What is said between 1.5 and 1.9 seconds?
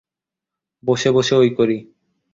করি।